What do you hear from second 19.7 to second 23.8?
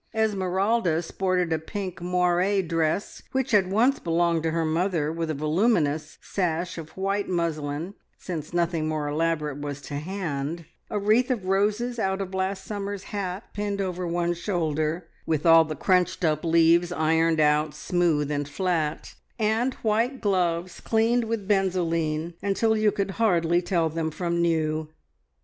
white gloves cleaned with benzoline until you could hardly